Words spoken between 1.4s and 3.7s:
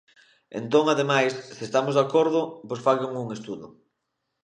se estamos de acordo, pois fagan un estudo.